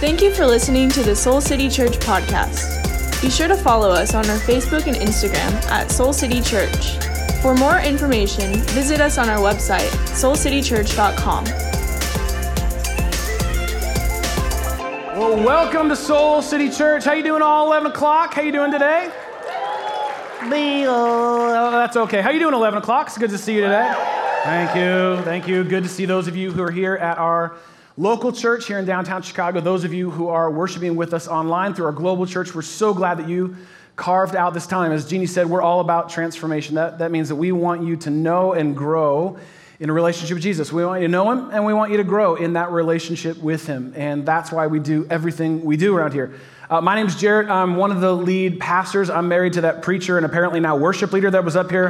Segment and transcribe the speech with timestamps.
[0.00, 3.20] Thank you for listening to the Soul City Church podcast.
[3.20, 6.96] Be sure to follow us on our Facebook and Instagram at Soul City Church.
[7.42, 11.44] For more information, visit us on our website, soulcitychurch.com.
[15.18, 17.04] Well, welcome to Soul City Church.
[17.04, 18.34] How you doing all 11 o'clock?
[18.34, 19.10] How you doing today?
[20.42, 22.22] Oh, that's okay.
[22.22, 23.08] How you doing 11 o'clock?
[23.08, 23.92] It's good to see you today.
[24.44, 25.24] Thank you.
[25.24, 25.64] Thank you.
[25.64, 27.56] Good to see those of you who are here at our
[27.98, 29.60] local church here in downtown Chicago.
[29.60, 32.94] Those of you who are worshiping with us online through our global church, we're so
[32.94, 33.56] glad that you
[33.96, 34.92] carved out this time.
[34.92, 36.76] As Jeannie said, we're all about transformation.
[36.76, 39.36] That, that means that we want you to know and grow
[39.80, 40.72] in a relationship with Jesus.
[40.72, 43.36] We want you to know Him and we want you to grow in that relationship
[43.38, 43.92] with Him.
[43.96, 46.34] And that's why we do everything we do around here.
[46.70, 47.48] Uh, my name's Jarrett.
[47.48, 49.10] I'm one of the lead pastors.
[49.10, 51.86] I'm married to that preacher and apparently now worship leader that was up here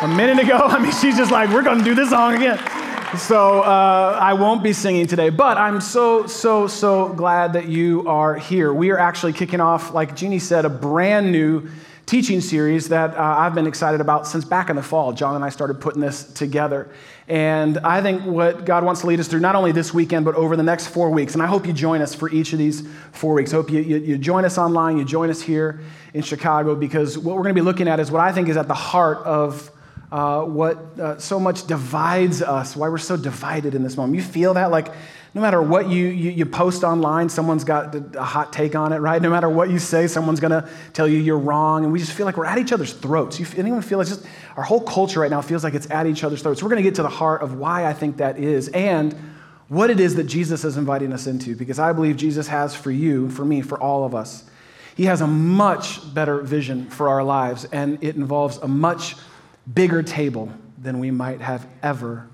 [0.00, 0.56] a minute ago.
[0.62, 2.83] I mean, she's just like, we're going to do this song again.
[3.16, 8.08] So uh, I won't be singing today, but I'm so, so, so glad that you
[8.08, 8.74] are here.
[8.74, 11.68] We are actually kicking off, like Jeannie said, a brand new
[12.06, 15.12] teaching series that uh, I've been excited about since back in the fall.
[15.12, 16.90] John and I started putting this together.
[17.28, 20.34] And I think what God wants to lead us through, not only this weekend, but
[20.34, 21.34] over the next four weeks.
[21.34, 23.52] And I hope you join us for each of these four weeks.
[23.52, 25.80] I hope you, you, you join us online, you join us here
[26.14, 28.56] in Chicago, because what we're going to be looking at is what I think is
[28.56, 29.70] at the heart of
[30.14, 34.14] uh, what uh, so much divides us, why we're so divided in this moment.
[34.14, 34.70] You feel that?
[34.70, 34.92] Like,
[35.34, 38.98] no matter what you, you, you, post online, someone's got a hot take on it,
[38.98, 39.20] right?
[39.20, 41.82] No matter what you say, someone's gonna tell you you're wrong.
[41.82, 43.40] And we just feel like we're at each other's throats.
[43.40, 44.24] You, anyone feel like just
[44.56, 46.62] our whole culture right now feels like it's at each other's throats?
[46.62, 49.16] We're gonna get to the heart of why I think that is and
[49.66, 52.92] what it is that Jesus is inviting us into, because I believe Jesus has for
[52.92, 54.44] you, for me, for all of us.
[54.94, 59.16] He has a much better vision for our lives, and it involves a much
[59.72, 62.28] bigger table than we might have ever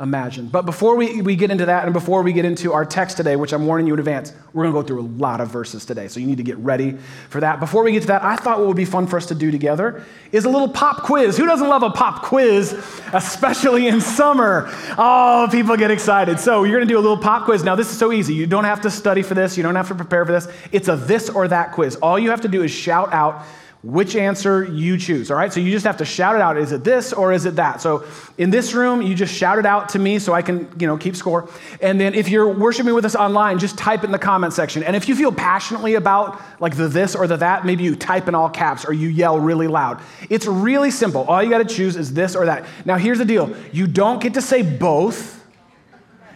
[0.00, 0.50] imagined.
[0.50, 3.36] But before we, we get into that and before we get into our text today,
[3.36, 5.84] which I'm warning you in advance, we're going to go through a lot of verses
[5.84, 6.08] today.
[6.08, 6.96] So you need to get ready
[7.28, 7.60] for that.
[7.60, 9.50] Before we get to that, I thought what would be fun for us to do
[9.50, 11.36] together is a little pop quiz.
[11.36, 12.72] Who doesn't love a pop quiz,
[13.12, 14.70] especially in summer?
[14.96, 16.40] Oh, people get excited.
[16.40, 17.62] So you're going to do a little pop quiz.
[17.62, 18.32] Now, this is so easy.
[18.32, 20.48] You don't have to study for this, you don't have to prepare for this.
[20.72, 21.96] It's a this or that quiz.
[21.96, 23.44] All you have to do is shout out
[23.82, 25.30] which answer you choose.
[25.30, 26.58] All right, so you just have to shout it out.
[26.58, 27.80] Is it this or is it that?
[27.80, 28.04] So
[28.36, 30.98] in this room, you just shout it out to me so I can, you know,
[30.98, 31.48] keep score.
[31.80, 34.82] And then if you're worshiping with us online, just type in the comment section.
[34.82, 38.28] And if you feel passionately about like the this or the that, maybe you type
[38.28, 40.02] in all caps or you yell really loud.
[40.28, 41.24] It's really simple.
[41.24, 42.66] All you got to choose is this or that.
[42.84, 45.42] Now here's the deal: you don't get to say both.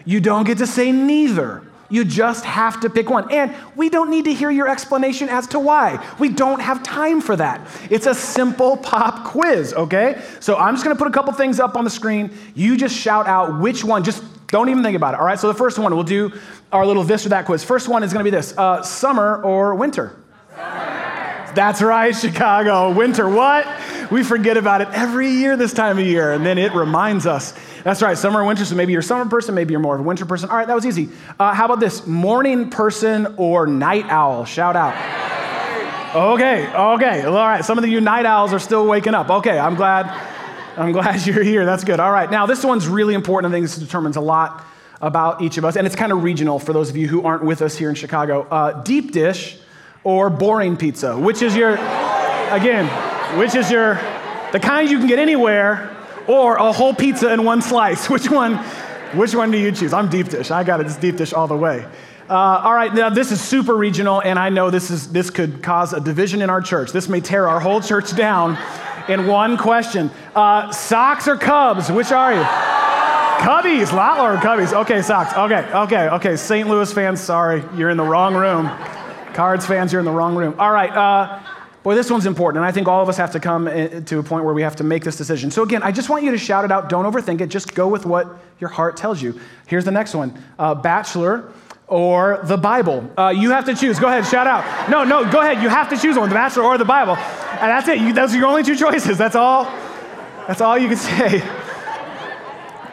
[0.06, 1.62] You don't get to say neither.
[1.94, 3.30] You just have to pick one.
[3.30, 6.04] And we don't need to hear your explanation as to why.
[6.18, 7.64] We don't have time for that.
[7.88, 10.20] It's a simple pop quiz, okay?
[10.40, 12.36] So I'm just gonna put a couple things up on the screen.
[12.56, 15.38] You just shout out which one, just don't even think about it, all right?
[15.38, 16.32] So the first one, we'll do
[16.72, 17.62] our little this or that quiz.
[17.62, 20.16] First one is gonna be this uh, summer or winter?
[21.54, 22.92] That's right, Chicago.
[22.92, 23.66] Winter, what?
[24.10, 27.54] We forget about it every year this time of year, and then it reminds us.
[27.84, 28.64] That's right, summer and winter.
[28.64, 30.50] So maybe you're a summer person, maybe you're more of a winter person.
[30.50, 31.08] All right, that was easy.
[31.38, 32.06] Uh, how about this?
[32.06, 34.44] Morning person or night owl?
[34.44, 34.94] Shout out.
[36.14, 37.22] Okay, okay.
[37.22, 39.30] All right, some of you night owls are still waking up.
[39.30, 40.06] Okay, I'm glad.
[40.76, 41.64] I'm glad you're here.
[41.64, 42.00] That's good.
[42.00, 43.52] All right, now this one's really important.
[43.52, 44.64] I think this determines a lot
[45.00, 47.44] about each of us, and it's kind of regional for those of you who aren't
[47.44, 48.42] with us here in Chicago.
[48.50, 49.58] Uh, deep dish
[50.04, 51.18] or boring pizza?
[51.18, 52.86] Which is your, again,
[53.38, 53.94] which is your,
[54.52, 55.96] the kind you can get anywhere
[56.28, 58.08] or a whole pizza in one slice.
[58.14, 58.56] Which one,
[59.14, 59.92] which one do you choose?
[59.92, 60.50] I'm deep dish.
[60.50, 60.86] I got it.
[60.86, 61.86] It's deep dish all the way.
[62.28, 65.62] Uh, all right, now this is super regional, and I know this, is, this could
[65.62, 66.90] cause a division in our church.
[66.90, 68.56] This may tear our whole church down
[69.08, 70.10] in one question.
[70.34, 71.92] Uh, Sox or Cubs?
[71.92, 72.42] Which are you?
[73.44, 74.72] Cubbies, Lotler Cubbies?
[74.72, 75.34] Okay, socks.
[75.36, 76.36] Okay, okay, okay.
[76.36, 76.66] St.
[76.66, 78.70] Louis fans, sorry, you're in the wrong room.
[79.34, 80.54] Cards fans, you're in the wrong room.
[80.58, 81.40] All right, uh,
[81.84, 84.18] Boy, this one's important, and I think all of us have to come eh, to
[84.18, 85.50] a point where we have to make this decision.
[85.50, 86.88] So, again, I just want you to shout it out.
[86.88, 87.48] Don't overthink it.
[87.48, 88.26] Just go with what
[88.58, 89.38] your heart tells you.
[89.66, 91.52] Here's the next one uh, Bachelor
[91.86, 93.10] or the Bible.
[93.18, 93.98] Uh, you have to choose.
[93.98, 94.88] Go ahead, shout out.
[94.88, 95.62] No, no, go ahead.
[95.62, 97.16] You have to choose one the Bachelor or the Bible.
[97.16, 97.98] And that's it.
[97.98, 99.18] You, those are your only two choices.
[99.18, 99.64] That's all.
[100.46, 101.63] That's all you can say.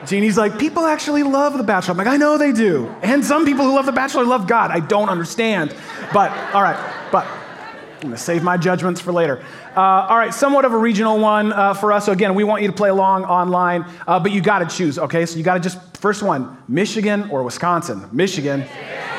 [0.05, 1.91] Jeannie's like, people actually love The Bachelor.
[1.91, 2.87] I'm like, I know they do.
[3.03, 4.71] And some people who love The Bachelor love God.
[4.71, 5.75] I don't understand.
[6.13, 6.77] But, all right,
[7.11, 9.43] but I'm going to save my judgments for later.
[9.75, 12.07] Uh, all right, somewhat of a regional one uh, for us.
[12.07, 14.97] So, again, we want you to play along online, uh, but you got to choose,
[14.97, 15.25] okay?
[15.25, 18.09] So, you got to just, first one, Michigan or Wisconsin?
[18.11, 18.65] Michigan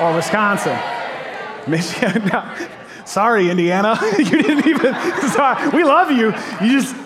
[0.01, 0.77] or Wisconsin?
[1.69, 2.29] Michigan.
[3.05, 3.99] sorry, Indiana.
[4.19, 4.95] you didn't even,
[5.31, 5.69] sorry.
[5.71, 6.27] We love you.
[6.67, 6.97] You just,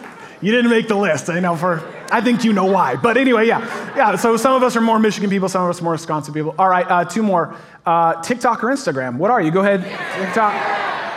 [0.40, 1.29] you didn't make the list.
[1.29, 1.81] I know for,
[2.11, 2.97] I think you know why.
[2.97, 3.61] But anyway, yeah.
[3.97, 6.55] Yeah, so some of us are more Michigan people, some of us more Wisconsin people.
[6.58, 7.55] All right, uh, two more.
[7.85, 9.17] Uh, TikTok or Instagram?
[9.17, 9.50] What are you?
[9.50, 9.82] Go ahead.
[10.20, 10.55] TikTok.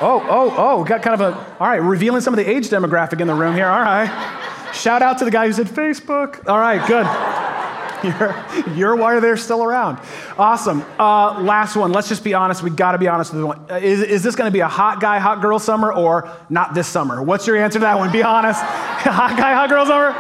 [0.02, 3.20] Oh, oh, oh, got kind of a, all right, revealing some of the age demographic
[3.20, 3.68] in the room here.
[3.68, 4.08] All right.
[4.74, 6.48] Shout out to the guy who said Facebook.
[6.48, 7.06] All right, good.
[8.02, 8.46] You're,
[8.76, 10.00] you're why they're still around.
[10.38, 10.86] Awesome.
[10.98, 11.92] Uh, last one.
[11.92, 12.64] Let's just be honest.
[12.64, 13.60] We got to be honest with one.
[13.70, 16.74] Uh, is, is this going to be a hot guy, hot girl summer or not
[16.74, 17.22] this summer?
[17.22, 18.10] What's your answer to that one?
[18.10, 18.62] Be honest.
[18.64, 20.14] hot guy, hot girl summer?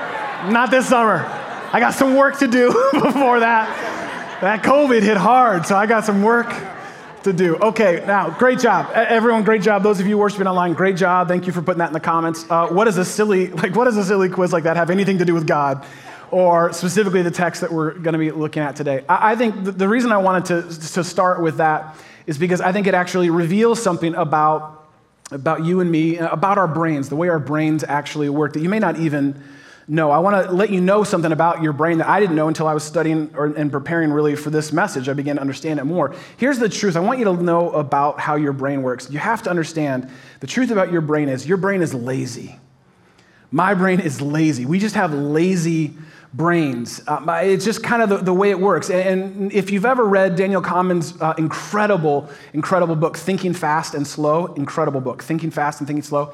[0.47, 1.25] Not this summer.
[1.73, 4.39] I got some work to do before that.
[4.41, 6.55] That COVID hit hard, so I got some work
[7.23, 7.57] to do.
[7.57, 8.89] Okay, now, great job.
[8.93, 9.83] Everyone, great job.
[9.83, 11.27] Those of you worshiping online, great job.
[11.27, 12.45] Thank you for putting that in the comments.
[12.49, 15.17] Uh, what does a silly, like, what does a silly quiz like that have anything
[15.17, 15.85] to do with God?
[16.31, 19.03] Or specifically the text that we're going to be looking at today.
[19.09, 21.97] I, I think the, the reason I wanted to, to start with that
[22.27, 24.87] is because I think it actually reveals something about,
[25.31, 28.69] about you and me, about our brains, the way our brains actually work that you
[28.69, 29.43] may not even
[29.89, 30.11] know.
[30.11, 32.67] I want to let you know something about your brain that I didn't know until
[32.67, 35.09] I was studying or, and preparing really for this message.
[35.09, 36.15] I began to understand it more.
[36.37, 39.09] Here's the truth I want you to know about how your brain works.
[39.09, 40.09] You have to understand
[40.39, 42.59] the truth about your brain is your brain is lazy.
[43.51, 44.65] My brain is lazy.
[44.65, 45.95] We just have lazy
[46.33, 47.01] brains.
[47.07, 48.91] Uh, it's just kind of the, the, way it works.
[48.91, 54.53] And if you've ever read Daniel Kahneman's uh, incredible, incredible book, Thinking Fast and Slow,
[54.53, 56.33] incredible book, Thinking Fast and Thinking Slow,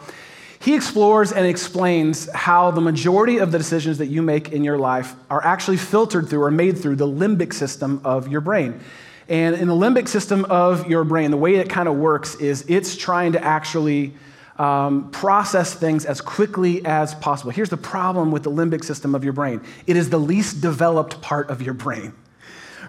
[0.60, 4.78] he explores and explains how the majority of the decisions that you make in your
[4.78, 8.80] life are actually filtered through or made through the limbic system of your brain.
[9.28, 12.66] And in the limbic system of your brain, the way it kind of works is
[12.68, 14.14] it's trying to actually
[14.58, 17.52] um, process things as quickly as possible.
[17.52, 21.22] Here's the problem with the limbic system of your brain it is the least developed
[21.22, 22.14] part of your brain.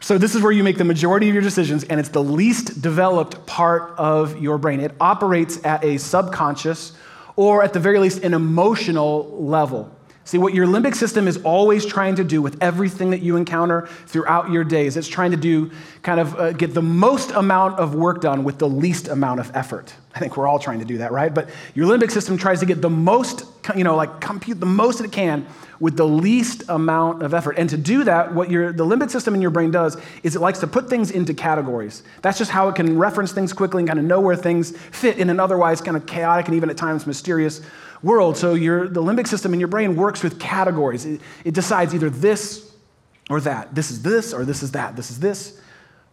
[0.01, 2.83] So, this is where you make the majority of your decisions, and it's the least
[2.83, 4.81] developed part of your brain.
[4.81, 6.93] It operates at a subconscious
[7.37, 9.93] or at the very least, an emotional level.
[10.25, 13.87] See, what your limbic system is always trying to do with everything that you encounter
[14.06, 15.71] throughout your days, it's trying to do
[16.03, 19.55] kind of uh, get the most amount of work done with the least amount of
[19.55, 19.94] effort.
[20.17, 21.33] I think we're all trying to do that, right?
[21.33, 23.44] But your limbic system tries to get the most,
[23.77, 25.47] you know, like compute the most it can
[25.81, 27.58] with the least amount of effort.
[27.58, 30.40] And to do that, what your, the limbic system in your brain does is it
[30.40, 32.02] likes to put things into categories.
[32.23, 35.19] That's just how it can reference things quickly and kind of know where things fit
[35.19, 37.61] in an otherwise kind of chaotic and even at times mysterious
[38.02, 38.37] world.
[38.37, 41.05] So your, the limbic system in your brain works with categories.
[41.05, 42.73] It, it decides either this
[43.28, 43.75] or that.
[43.75, 44.96] This is this or this is that.
[44.96, 45.61] This is this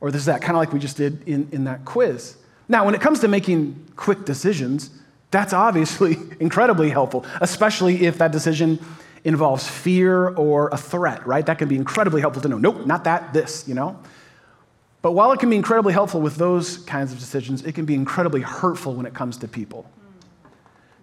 [0.04, 2.36] or this is that, kind of like we just did in, in that quiz.
[2.68, 4.90] Now, when it comes to making quick decisions,
[5.32, 8.80] that's obviously incredibly helpful, especially if that decision
[9.24, 11.46] involves fear or a threat, right?
[11.46, 12.58] That can be incredibly helpful to know.
[12.58, 13.98] Nope, not that, this, you know?
[15.02, 17.94] But while it can be incredibly helpful with those kinds of decisions, it can be
[17.94, 19.90] incredibly hurtful when it comes to people.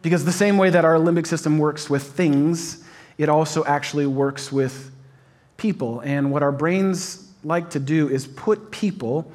[0.02, 2.82] Because the same way that our limbic system works with things,
[3.19, 4.90] it also actually works with
[5.58, 6.00] people.
[6.00, 9.31] And what our brains like to do is put people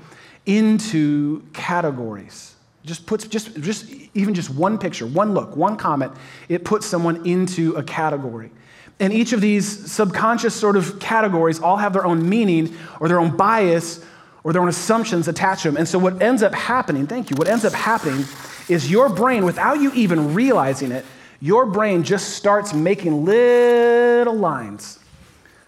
[0.46, 2.56] into categories.
[2.84, 6.14] Just puts just, just even just one picture, one look, one comment,
[6.50, 8.52] it puts someone into a category.
[9.00, 13.20] And each of these subconscious sort of categories all have their own meaning or their
[13.20, 14.04] own bias
[14.44, 15.78] or their own assumptions attached to them.
[15.78, 18.26] And so, what ends up happening, thank you, what ends up happening
[18.70, 21.06] is your brain, without you even realizing it,
[21.42, 25.00] your brain just starts making little lines,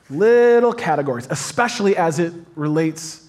[0.10, 3.28] little categories, especially as it relates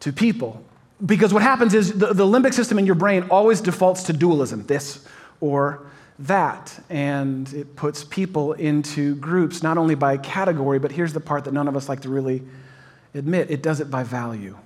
[0.00, 0.64] to people.
[1.04, 4.64] Because what happens is the, the limbic system in your brain always defaults to dualism,
[4.66, 5.06] this
[5.40, 5.86] or
[6.18, 6.78] that.
[6.90, 11.52] And it puts people into groups, not only by category, but here's the part that
[11.54, 12.42] none of us like to really
[13.14, 14.56] admit it does it by value.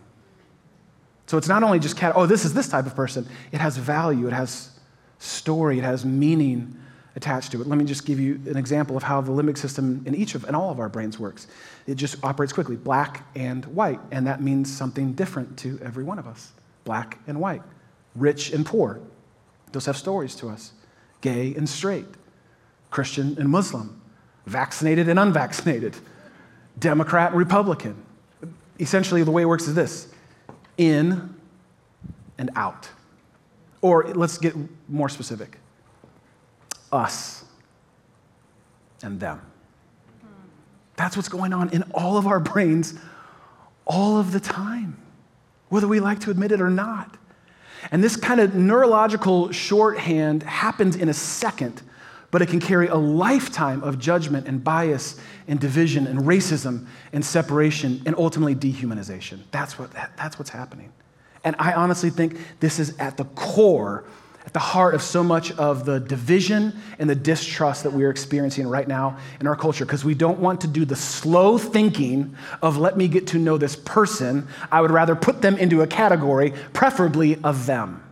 [1.27, 3.77] So it's not only just, cat- oh, this is this type of person, it has
[3.77, 4.71] value, it has
[5.19, 6.75] story, it has meaning
[7.17, 7.67] attached to it.
[7.67, 10.45] Let me just give you an example of how the limbic system in each of
[10.45, 11.47] and all of our brains works.
[11.87, 16.19] It just operates quickly, black and white, and that means something different to every one
[16.19, 16.53] of us.
[16.85, 17.63] Black and white,
[18.15, 19.01] rich and poor.
[19.73, 20.73] Those have stories to us
[21.21, 22.07] gay and straight,
[22.91, 24.01] Christian and Muslim,
[24.47, 25.97] vaccinated and unvaccinated,
[26.79, 27.97] Democrat and Republican.
[28.81, 30.09] Essentially, the way it works is this
[30.77, 31.35] in
[32.39, 32.89] and out.
[33.81, 34.55] Or let's get
[34.89, 35.59] more specific
[36.91, 37.45] us
[39.03, 39.43] and them.
[40.97, 42.95] That's what's going on in all of our brains
[43.85, 44.97] all of the time,
[45.69, 47.18] whether we like to admit it or not.
[47.91, 51.83] And this kind of neurological shorthand happens in a second,
[52.31, 57.25] but it can carry a lifetime of judgment and bias and division and racism and
[57.25, 59.41] separation and ultimately dehumanization.
[59.51, 60.93] That's, what, that's what's happening.
[61.45, 64.05] And I honestly think this is at the core,
[64.49, 68.67] at the heart of so much of the division and the distrust that we're experiencing
[68.67, 72.79] right now in our culture because we don't want to do the slow thinking of
[72.79, 74.49] let me get to know this person.
[74.73, 78.03] I would rather put them into a category, preferably of them.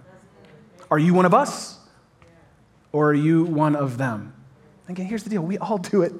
[0.90, 1.78] Are you one of us?
[2.92, 4.34] Or are you one of them?
[4.90, 6.12] Again, here's the deal we all do it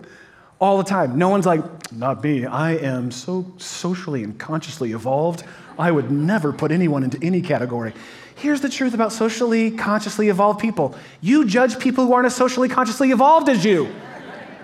[0.59, 1.19] all the time.
[1.19, 2.47] No one's like, not me.
[2.47, 5.45] I am so socially and consciously evolved.
[5.79, 7.93] I would never put anyone into any category.
[8.37, 12.69] Here's the truth about socially consciously evolved people you judge people who aren't as socially
[12.69, 13.93] consciously evolved as you.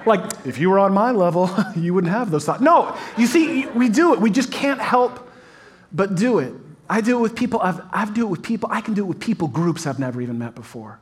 [0.05, 2.61] Like, if you were on my level, you wouldn't have those thoughts.
[2.61, 4.21] No, you see, we do it.
[4.21, 5.31] We just can't help
[5.93, 6.53] but do it.
[6.91, 9.07] I do it with people, I've, I do it with people, I can do it
[9.07, 11.01] with people groups I've never even met before.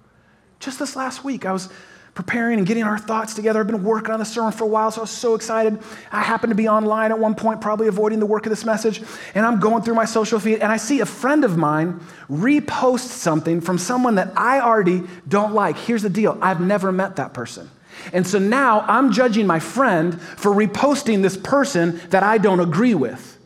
[0.60, 1.68] Just this last week, I was
[2.14, 3.60] preparing and getting our thoughts together.
[3.60, 5.78] I've been working on the sermon for a while, so I was so excited.
[6.10, 9.02] I happened to be online at one point, probably avoiding the work of this message,
[9.34, 12.00] and I'm going through my social feed, and I see a friend of mine
[12.30, 15.76] repost something from someone that I already don't like.
[15.76, 17.70] Here's the deal I've never met that person.
[18.12, 22.94] And so now I'm judging my friend for reposting this person that I don't agree
[22.94, 23.38] with.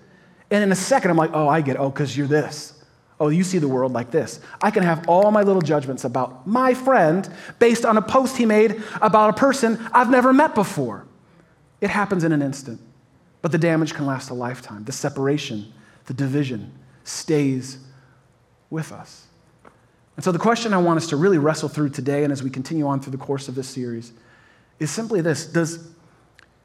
[0.50, 1.78] And in a second, I'm like, oh, I get it.
[1.80, 2.73] Oh, because you're this.
[3.24, 4.38] Oh, you see the world like this.
[4.60, 7.26] I can have all my little judgments about my friend
[7.58, 11.06] based on a post he made about a person I've never met before.
[11.80, 12.82] It happens in an instant,
[13.40, 14.84] but the damage can last a lifetime.
[14.84, 15.72] The separation,
[16.04, 16.70] the division
[17.04, 17.78] stays
[18.68, 19.26] with us.
[20.16, 22.50] And so, the question I want us to really wrestle through today and as we
[22.50, 24.12] continue on through the course of this series
[24.78, 25.78] is simply this Does,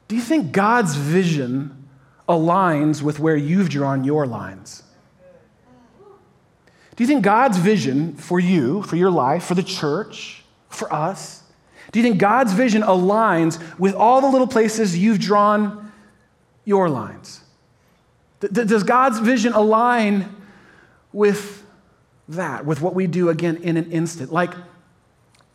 [0.08, 1.88] Do you think God's vision
[2.28, 4.82] aligns with where you've drawn your lines?
[7.00, 11.42] Do you think God's vision for you, for your life, for the church, for us,
[11.92, 15.90] do you think God's vision aligns with all the little places you've drawn
[16.66, 17.40] your lines?
[18.40, 20.36] Does God's vision align
[21.10, 21.64] with
[22.28, 24.30] that, with what we do again in an instant?
[24.30, 24.52] Like,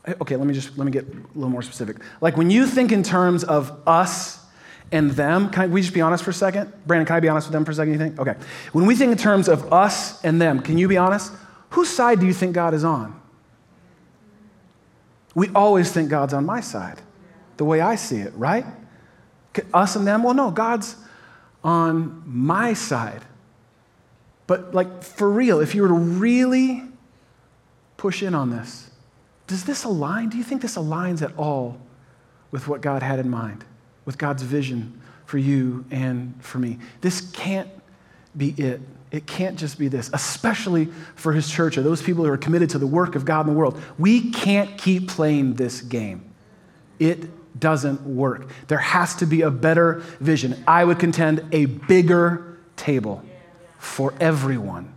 [0.06, 1.98] eh, okay, let me just let me get a little more specific.
[2.22, 4.44] Like when you think in terms of us
[4.92, 6.72] and them, can we just be honest for a second?
[6.86, 8.20] Brandon, can I be honest with them for a second, you think?
[8.20, 8.36] Okay.
[8.72, 11.32] When we think in terms of us and them, can you be honest?
[11.72, 13.20] Whose side do you think God is on?
[15.34, 17.02] We always think God's on my side,
[17.58, 18.66] the way I see it, right?
[19.74, 20.24] Us and them?
[20.24, 20.96] Well, no, God's
[21.64, 23.24] on my side.
[24.48, 26.84] But, like, for real, if you were to really
[27.98, 28.92] push in on this,
[29.48, 30.30] does this align?
[30.30, 31.80] Do you think this aligns at all
[32.52, 33.66] with what God had in mind?
[34.06, 36.80] With God's vision for you and for me.
[37.02, 37.70] This can't
[38.38, 38.82] be it.
[39.12, 42.72] It can't just be this, especially for his church or those people who are committed
[42.72, 43.82] to the work of God in the world.
[43.98, 46.34] We can't keep playing this game.
[47.00, 48.50] It doesn't work.
[48.68, 50.64] There has to be a better vision.
[50.68, 53.24] I would contend a bigger table
[53.78, 54.95] for everyone.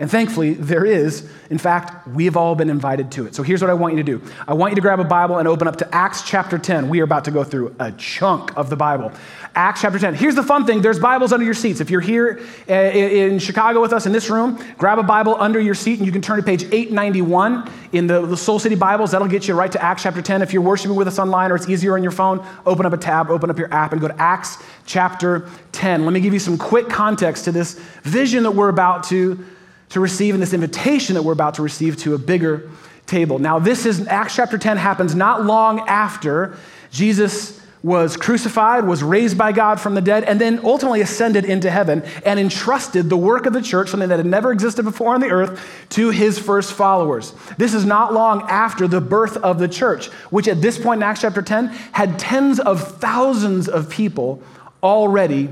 [0.00, 1.28] And thankfully, there is.
[1.50, 3.34] In fact, we've all been invited to it.
[3.34, 5.38] So here's what I want you to do I want you to grab a Bible
[5.38, 6.88] and open up to Acts chapter 10.
[6.88, 9.10] We are about to go through a chunk of the Bible.
[9.56, 10.14] Acts chapter 10.
[10.14, 11.80] Here's the fun thing there's Bibles under your seats.
[11.80, 15.58] If you're here uh, in Chicago with us in this room, grab a Bible under
[15.58, 19.10] your seat and you can turn to page 891 in the Soul City Bibles.
[19.10, 20.42] That'll get you right to Acts chapter 10.
[20.42, 22.98] If you're worshiping with us online or it's easier on your phone, open up a
[22.98, 26.04] tab, open up your app, and go to Acts chapter 10.
[26.04, 27.74] Let me give you some quick context to this
[28.04, 29.44] vision that we're about to
[29.90, 32.70] to receive in this invitation that we're about to receive to a bigger
[33.06, 33.38] table.
[33.38, 36.56] Now, this is Acts chapter 10 happens not long after
[36.90, 41.70] Jesus was crucified, was raised by God from the dead, and then ultimately ascended into
[41.70, 45.20] heaven and entrusted the work of the church, something that had never existed before on
[45.20, 47.32] the earth, to his first followers.
[47.56, 51.02] This is not long after the birth of the church, which at this point in
[51.04, 54.42] Acts chapter 10 had tens of thousands of people
[54.82, 55.50] already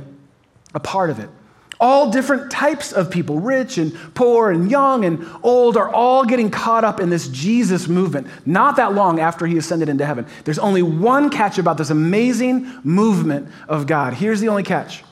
[0.75, 1.31] a part of it.
[1.79, 6.51] All different types of people, rich and poor and young and old, are all getting
[6.51, 10.27] caught up in this Jesus movement, not that long after he ascended into heaven.
[10.45, 14.15] There's only one catch about this amazing movement of God.
[14.15, 15.05] Here's the only catch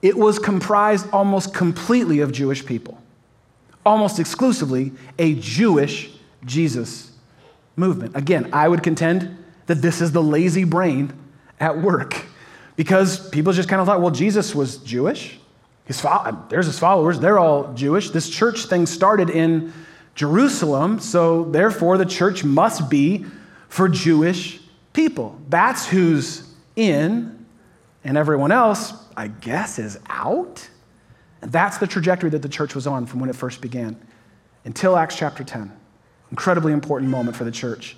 [0.00, 3.00] it was comprised almost completely of Jewish people,
[3.84, 6.10] almost exclusively a Jewish
[6.44, 7.12] Jesus
[7.76, 8.14] movement.
[8.14, 11.12] Again, I would contend that this is the lazy brain
[11.60, 12.24] at work
[12.76, 15.38] because people just kind of thought, well, Jesus was Jewish.
[15.88, 18.10] His fo- there's his followers, they're all Jewish.
[18.10, 19.72] This church thing started in
[20.14, 23.24] Jerusalem, so therefore the church must be
[23.70, 24.60] for Jewish
[24.92, 25.40] people.
[25.48, 27.46] That's who's in,
[28.04, 30.68] and everyone else, I guess, is out.
[31.40, 33.96] And that's the trajectory that the church was on from when it first began
[34.66, 35.72] until Acts chapter 10.
[36.30, 37.96] Incredibly important moment for the church.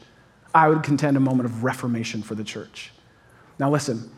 [0.55, 2.93] I would contend a moment of reformation for the church.
[3.59, 4.13] Now, listen,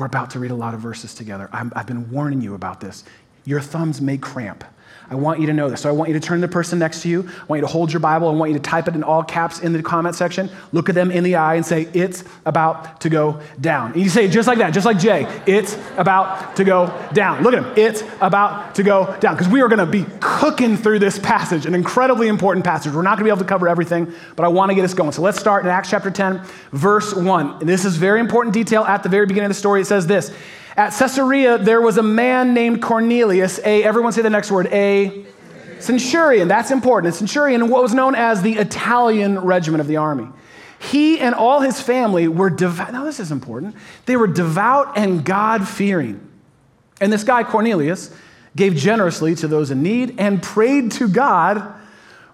[0.00, 1.48] we're about to read a lot of verses together.
[1.52, 3.04] i have been warning you about this.
[3.44, 4.64] Your thumbs may cramp.
[5.10, 5.80] I want you to know this.
[5.80, 7.28] So I want you to turn to the person next to you.
[7.28, 8.28] I want you to hold your Bible.
[8.28, 10.48] I want you to type it in all caps in the comment section.
[10.70, 13.92] Look at them in the eye and say, It's about to go down.
[13.92, 15.26] And you say just like that, just like Jay.
[15.46, 17.42] It's about to go down.
[17.42, 17.72] Look at him.
[17.76, 19.34] It's about to go down.
[19.34, 22.92] Because we are going to be cooking through this passage, an incredibly important passage.
[22.94, 24.94] We're not going to be able to cover everything, but I want to get us
[24.94, 25.10] going.
[25.10, 27.60] So let's start in Acts chapter 10, verse 1.
[27.60, 29.80] And this is very important detail at the very beginning of the story.
[29.80, 30.32] It says this.
[30.76, 35.24] At Caesarea, there was a man named Cornelius, a, everyone say the next word, a
[35.80, 36.48] centurion.
[36.48, 37.14] That's important.
[37.14, 40.28] A centurion, what was known as the Italian regiment of the army.
[40.78, 42.92] He and all his family were devout.
[42.92, 43.76] Now, this is important.
[44.06, 46.26] They were devout and God fearing.
[47.00, 48.14] And this guy, Cornelius,
[48.56, 51.79] gave generously to those in need and prayed to God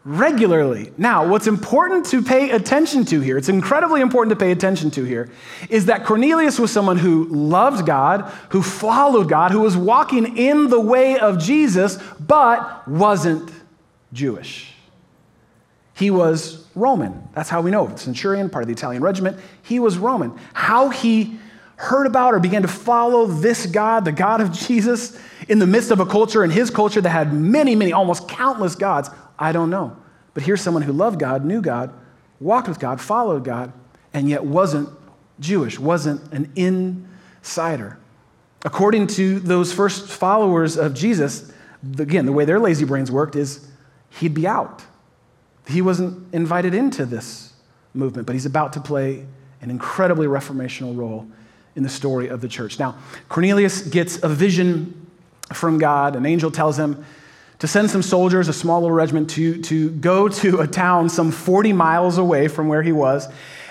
[0.06, 0.92] regularly.
[0.96, 5.02] Now, what's important to pay attention to here, it's incredibly important to pay attention to
[5.02, 5.28] here,
[5.68, 10.68] is that Cornelius was someone who loved God, who followed God, who was walking in
[10.68, 13.50] the way of Jesus, but wasn't
[14.12, 14.72] Jewish.
[15.94, 17.28] He was Roman.
[17.34, 17.94] That's how we know.
[17.96, 19.40] Centurion, part of the Italian regiment.
[19.64, 20.38] He was Roman.
[20.52, 21.36] How he
[21.74, 25.90] heard about or began to follow this God, the God of Jesus, in the midst
[25.90, 29.70] of a culture, in his culture that had many, many, almost countless gods, I don't
[29.70, 29.96] know.
[30.34, 31.92] But here's someone who loved God, knew God,
[32.40, 33.72] walked with God, followed God,
[34.12, 34.88] and yet wasn't
[35.40, 37.98] Jewish, wasn't an insider.
[38.64, 41.52] According to those first followers of Jesus,
[41.98, 43.68] again, the way their lazy brains worked is
[44.10, 44.82] he'd be out.
[45.68, 47.52] He wasn't invited into this
[47.94, 49.26] movement, but he's about to play
[49.60, 51.26] an incredibly reformational role
[51.74, 52.78] in the story of the church.
[52.78, 52.96] Now,
[53.28, 55.06] Cornelius gets a vision
[55.52, 56.16] from God.
[56.16, 57.04] An angel tells him,
[57.58, 61.30] to send some soldiers, a small little regiment, to, to go to a town some
[61.30, 63.28] 40 miles away from where he was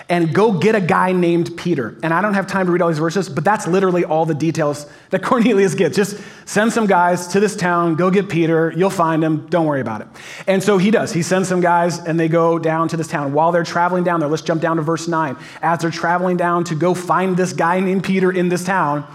[0.08, 1.96] and go get a guy named Peter.
[2.02, 4.34] And I don't have time to read all these verses, but that's literally all the
[4.34, 5.96] details that Cornelius gets.
[5.96, 9.80] Just send some guys to this town, go get Peter, you'll find him, don't worry
[9.80, 10.08] about it.
[10.46, 11.12] And so he does.
[11.12, 13.32] He sends some guys and they go down to this town.
[13.32, 15.36] While they're traveling down there, let's jump down to verse 9.
[15.60, 19.06] As they're traveling down to go find this guy named Peter in this town,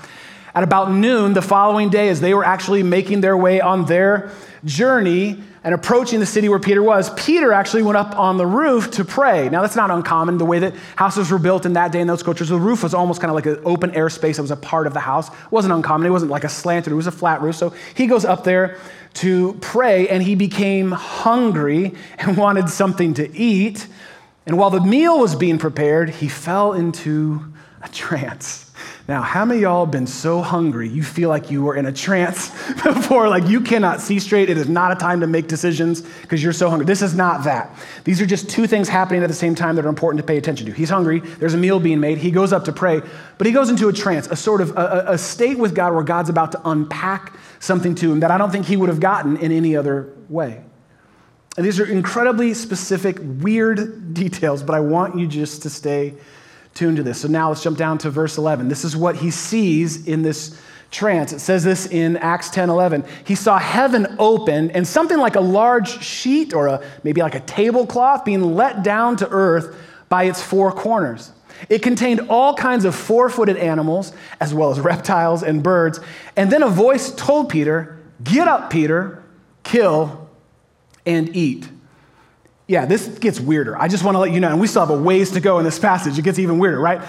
[0.53, 4.31] at about noon the following day, as they were actually making their way on their
[4.65, 8.89] journey and approaching the city where Peter was, Peter actually went up on the roof
[8.91, 9.47] to pray.
[9.49, 10.39] Now, that's not uncommon.
[10.39, 12.95] The way that houses were built in that day in those cultures, the roof was
[12.95, 15.29] almost kind of like an open air space that was a part of the house.
[15.29, 16.07] It wasn't uncommon.
[16.07, 17.55] It wasn't like a slanted, it was a flat roof.
[17.55, 18.77] So he goes up there
[19.15, 23.87] to pray, and he became hungry and wanted something to eat.
[24.47, 28.70] And while the meal was being prepared, he fell into a trance.
[29.07, 32.49] Now, how many y'all been so hungry you feel like you were in a trance
[32.83, 33.27] before?
[33.29, 34.49] Like you cannot see straight.
[34.49, 36.85] It is not a time to make decisions because you're so hungry.
[36.85, 37.75] This is not that.
[38.03, 40.37] These are just two things happening at the same time that are important to pay
[40.37, 40.71] attention to.
[40.71, 43.01] He's hungry, there's a meal being made, he goes up to pray,
[43.37, 46.03] but he goes into a trance, a sort of a, a state with God where
[46.03, 49.37] God's about to unpack something to him that I don't think he would have gotten
[49.37, 50.63] in any other way.
[51.57, 56.13] And these are incredibly specific, weird details, but I want you just to stay
[56.73, 57.21] tuned to this.
[57.21, 58.67] So now let's jump down to verse 11.
[58.67, 61.31] This is what he sees in this trance.
[61.33, 63.05] It says this in Acts 10 11.
[63.25, 67.39] He saw heaven open and something like a large sheet or a, maybe like a
[67.39, 69.75] tablecloth being let down to earth
[70.09, 71.31] by its four corners.
[71.69, 75.99] It contained all kinds of four footed animals, as well as reptiles and birds.
[76.35, 79.23] And then a voice told Peter, Get up, Peter,
[79.63, 80.29] kill
[81.05, 81.67] and eat.
[82.71, 83.77] Yeah, this gets weirder.
[83.77, 85.59] I just want to let you know, and we still have a ways to go
[85.59, 86.17] in this passage.
[86.17, 87.01] It gets even weirder, right?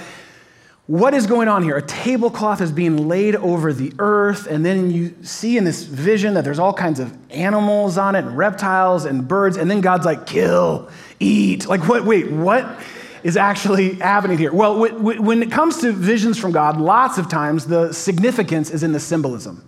[0.88, 1.76] What is going on here?
[1.76, 6.34] A tablecloth is being laid over the earth, and then you see in this vision
[6.34, 10.04] that there's all kinds of animals on it, and reptiles and birds, and then God's
[10.04, 11.68] like, kill, eat.
[11.68, 12.04] Like, what?
[12.04, 12.80] Wait, what
[13.22, 14.52] is actually happening here?
[14.52, 18.90] Well, when it comes to visions from God, lots of times the significance is in
[18.90, 19.62] the symbolism.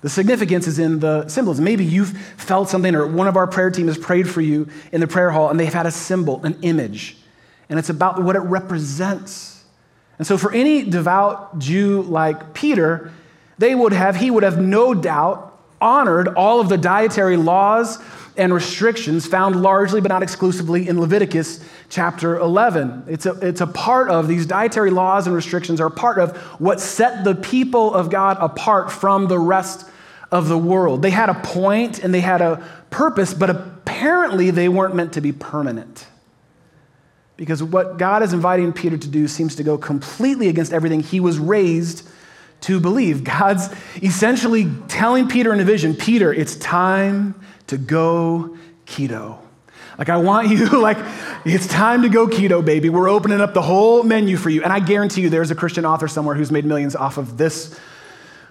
[0.00, 1.64] The significance is in the symbolism.
[1.64, 5.00] Maybe you've felt something, or one of our prayer team has prayed for you in
[5.00, 7.16] the prayer hall, and they've had a symbol, an image,
[7.68, 9.64] and it's about what it represents.
[10.18, 13.12] And so, for any devout Jew like Peter,
[13.58, 17.98] they would have, he would have no doubt honored all of the dietary laws
[18.36, 23.04] and restrictions found largely but not exclusively in Leviticus chapter 11.
[23.08, 26.80] It's a, it's a part of these dietary laws and restrictions are part of what
[26.80, 29.87] set the people of God apart from the rest
[30.30, 31.02] of the world.
[31.02, 35.20] They had a point and they had a purpose, but apparently they weren't meant to
[35.20, 36.06] be permanent.
[37.36, 41.20] Because what God is inviting Peter to do seems to go completely against everything he
[41.20, 42.08] was raised
[42.62, 43.22] to believe.
[43.22, 49.38] God's essentially telling Peter in a vision Peter, it's time to go keto.
[49.98, 50.98] Like, I want you, like,
[51.44, 52.88] it's time to go keto, baby.
[52.88, 54.62] We're opening up the whole menu for you.
[54.62, 57.78] And I guarantee you there's a Christian author somewhere who's made millions off of this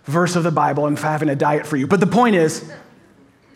[0.07, 1.85] verse of the Bible and having a diet for you.
[1.87, 2.69] But the point is,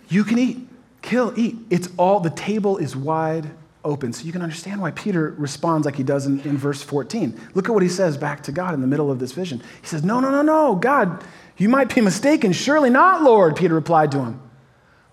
[0.09, 0.67] you can eat,
[1.01, 1.55] kill, eat.
[1.69, 3.49] It's all, the table is wide
[3.83, 4.13] open.
[4.13, 7.39] So you can understand why Peter responds like he does in, in verse 14.
[7.55, 9.61] Look at what he says back to God in the middle of this vision.
[9.81, 11.23] He says, No, no, no, no, God,
[11.57, 12.53] you might be mistaken.
[12.53, 14.41] Surely not, Lord, Peter replied to him.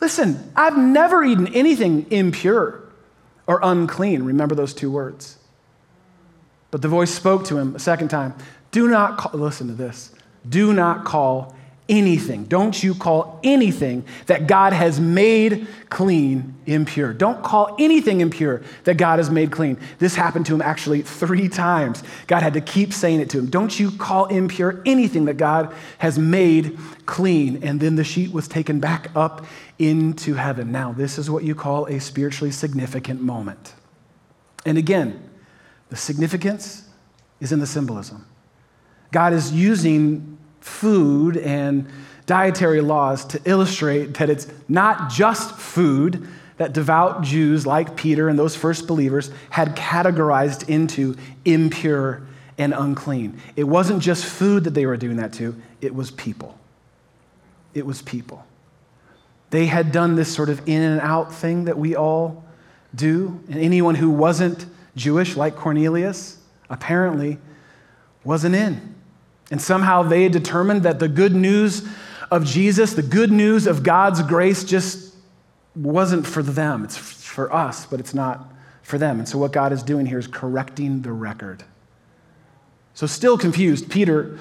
[0.01, 2.83] Listen, I've never eaten anything impure
[3.47, 4.23] or unclean.
[4.23, 5.39] Remember those two words.
[6.71, 8.35] But the voice spoke to him a second time
[8.71, 10.13] Do not call, listen to this,
[10.47, 11.55] do not call
[11.89, 12.45] anything.
[12.45, 17.15] Don't you call anything that God has made clean impure.
[17.15, 19.79] Don't call anything impure that God has made clean.
[19.99, 22.03] This happened to him actually three times.
[22.27, 23.47] God had to keep saying it to him.
[23.47, 27.63] Don't you call impure anything that God has made clean.
[27.63, 29.47] And then the sheet was taken back up
[29.79, 30.71] into heaven.
[30.71, 33.75] Now, this is what you call a spiritually significant moment.
[34.67, 35.31] And again,
[35.89, 36.87] the significance
[37.41, 38.27] is in the symbolism.
[39.11, 41.87] God is using food and
[42.27, 48.39] dietary laws to illustrate that it's not just food that devout Jews like Peter and
[48.39, 52.23] those first believers had categorized into impure
[52.59, 53.41] and unclean.
[53.57, 56.59] It wasn't just food that they were doing that to, it was people.
[57.75, 58.45] It was people.
[59.51, 62.45] They had done this sort of in and out thing that we all
[62.95, 63.41] do.
[63.49, 64.67] And anyone who wasn't
[64.97, 67.39] Jewish, like Cornelius, apparently
[68.25, 68.97] wasn't in.
[69.51, 71.87] And somehow they determined that the good news
[72.31, 75.15] of Jesus, the good news of God's grace, just
[75.75, 76.85] wasn't for them.
[76.85, 79.19] It's for us, but it's not for them.
[79.19, 81.65] And so what God is doing here is correcting the record.
[82.95, 84.41] So, still confused, Peter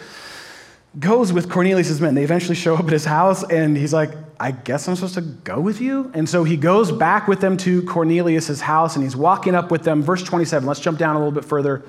[1.00, 2.16] goes with Cornelius' men.
[2.16, 5.22] They eventually show up at his house, and he's like, I guess I'm supposed to
[5.22, 6.12] go with you?
[6.16, 9.84] And so he goes back with them to Cornelius' house, and he's walking up with
[9.84, 10.02] them.
[10.02, 11.84] Verse 27, let's jump down a little bit further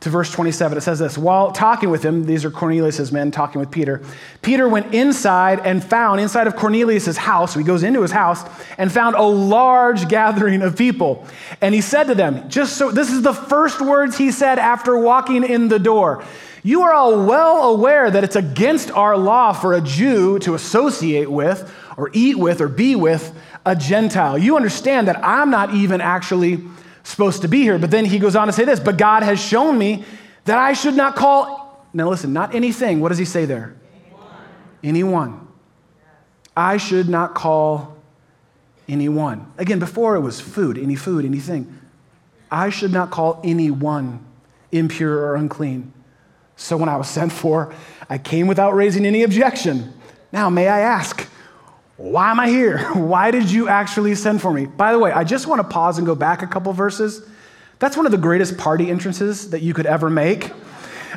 [0.00, 0.78] to verse 27.
[0.78, 4.02] It says this While talking with him, these are Cornelius' men talking with Peter,
[4.42, 8.44] Peter went inside and found, inside of Cornelius' house, so he goes into his house,
[8.78, 11.26] and found a large gathering of people.
[11.60, 14.96] And he said to them, just so, this is the first words he said after
[14.96, 16.24] walking in the door.
[16.62, 21.30] You are all well aware that it's against our law for a Jew to associate
[21.30, 24.38] with, or eat with, or be with a Gentile.
[24.38, 26.62] You understand that I'm not even actually
[27.08, 27.78] supposed to be here.
[27.78, 30.04] But then he goes on to say this, but God has shown me
[30.44, 33.00] that I should not call, now listen, not anything.
[33.00, 33.76] What does he say there?
[34.82, 35.34] Anyone.
[35.34, 35.48] anyone.
[36.56, 37.96] I should not call
[38.88, 39.52] anyone.
[39.58, 41.78] Again, before it was food, any food, anything.
[42.50, 44.24] I should not call anyone
[44.72, 45.92] impure or unclean.
[46.56, 47.74] So when I was sent for,
[48.10, 49.94] I came without raising any objection.
[50.32, 51.26] Now, may I ask,
[51.98, 52.78] why am I here?
[52.94, 54.66] Why did you actually send for me?
[54.66, 57.28] By the way, I just want to pause and go back a couple verses.
[57.80, 60.52] That's one of the greatest party entrances that you could ever make.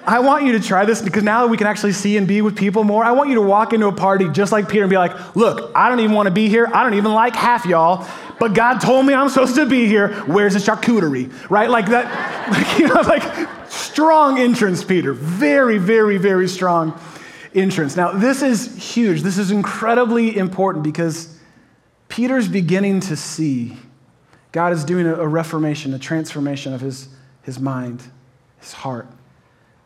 [0.07, 2.41] I want you to try this because now that we can actually see and be
[2.41, 4.89] with people more, I want you to walk into a party just like Peter and
[4.89, 6.67] be like, look, I don't even want to be here.
[6.73, 8.07] I don't even like half y'all,
[8.39, 10.13] but God told me I'm supposed to be here.
[10.23, 11.31] Where's the charcuterie?
[11.51, 11.69] Right?
[11.69, 15.13] Like that, like, you know, like strong entrance, Peter.
[15.13, 16.99] Very, very, very strong
[17.53, 17.95] entrance.
[17.95, 19.21] Now, this is huge.
[19.21, 21.37] This is incredibly important because
[22.07, 23.77] Peter's beginning to see
[24.51, 27.07] God is doing a, reformation, a transformation of his,
[27.41, 28.03] his mind,
[28.59, 29.07] his heart.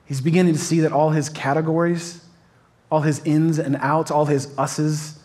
[0.05, 2.25] He's beginning to see that all his categories,
[2.91, 5.19] all his ins and outs, all his us's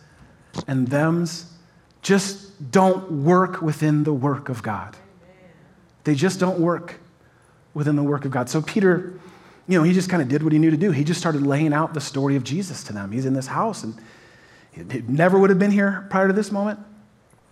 [0.67, 1.51] and thems
[2.03, 4.97] just don't work within the work of God.
[6.05, 6.99] They just don't work
[7.75, 8.49] within the work of God.
[8.49, 9.19] So Peter
[9.71, 10.91] you know, he just kind of did what he knew to do.
[10.91, 13.13] He just started laying out the story of Jesus to them.
[13.13, 13.95] He's in this house and
[14.73, 16.81] he never would have been here prior to this moment.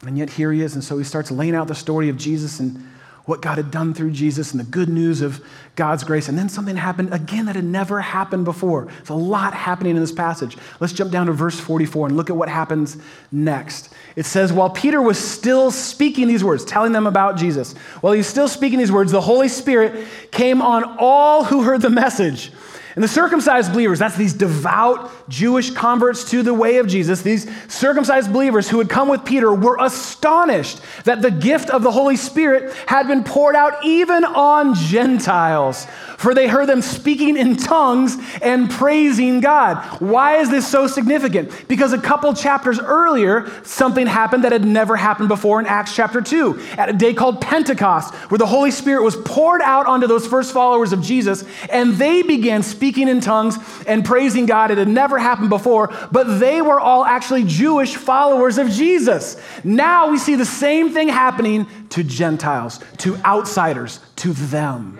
[0.04, 0.74] And yet here he is.
[0.74, 2.84] And so he starts laying out the story of Jesus and
[3.28, 5.44] what God had done through Jesus and the good news of
[5.76, 6.30] God's grace.
[6.30, 8.86] And then something happened again that had never happened before.
[8.86, 10.56] There's a lot happening in this passage.
[10.80, 12.96] Let's jump down to verse 44 and look at what happens
[13.30, 13.90] next.
[14.16, 18.26] It says, While Peter was still speaking these words, telling them about Jesus, while he's
[18.26, 22.50] still speaking these words, the Holy Spirit came on all who heard the message.
[22.98, 27.48] And the circumcised believers, that's these devout Jewish converts to the way of Jesus, these
[27.72, 32.16] circumcised believers who had come with Peter were astonished that the gift of the Holy
[32.16, 35.86] Spirit had been poured out even on Gentiles
[36.18, 39.78] for they heard them speaking in tongues and praising God.
[40.00, 41.68] Why is this so significant?
[41.68, 46.20] Because a couple chapters earlier, something happened that had never happened before in Acts chapter
[46.20, 50.26] 2, at a day called Pentecost, where the Holy Spirit was poured out onto those
[50.26, 54.72] first followers of Jesus, and they began speaking in tongues and praising God.
[54.72, 59.40] It had never happened before, but they were all actually Jewish followers of Jesus.
[59.62, 64.98] Now we see the same thing happening to Gentiles, to outsiders, to them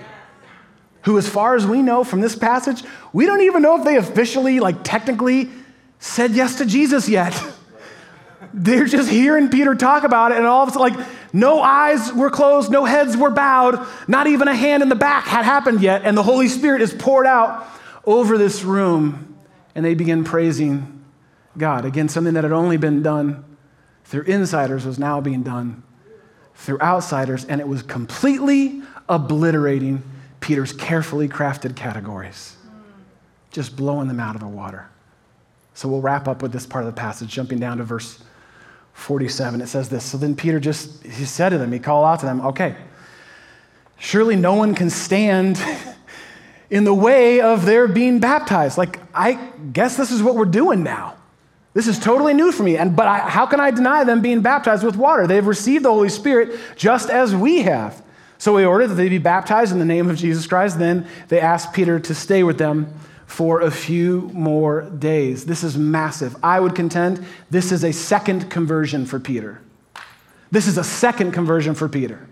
[1.03, 2.83] who, as far as we know from this passage,
[3.13, 5.49] we don't even know if they officially, like technically,
[5.99, 7.41] said yes to Jesus yet.
[8.55, 12.13] They're just hearing Peter talk about it, and all of a sudden, like, no eyes
[12.13, 15.83] were closed, no heads were bowed, not even a hand in the back had happened
[15.83, 17.67] yet, and the Holy Spirit is poured out
[18.05, 19.37] over this room,
[19.75, 21.05] and they begin praising
[21.57, 21.85] God.
[21.85, 23.45] Again, something that had only been done
[24.05, 25.83] through insiders was now being done
[26.55, 30.03] through outsiders, and it was completely obliterating
[30.40, 32.57] Peter's carefully crafted categories,
[33.51, 34.88] just blowing them out of the water.
[35.74, 38.22] So we'll wrap up with this part of the passage, jumping down to verse
[38.94, 39.61] 47.
[39.61, 42.27] It says this So then Peter just, he said to them, he called out to
[42.27, 42.74] them, okay,
[43.98, 45.62] surely no one can stand
[46.70, 48.77] in the way of their being baptized.
[48.77, 49.35] Like, I
[49.72, 51.14] guess this is what we're doing now.
[51.74, 52.77] This is totally new for me.
[52.77, 55.27] And but I, how can I deny them being baptized with water?
[55.27, 58.03] They've received the Holy Spirit just as we have.
[58.38, 60.79] So we ordered that they be baptized in the name of Jesus Christ.
[60.79, 62.94] Then they asked Peter to stay with them
[63.27, 65.44] for a few more days.
[65.44, 66.37] This is massive.
[66.42, 69.61] I would contend this is a second conversion for Peter.
[70.51, 72.27] This is a second conversion for Peter.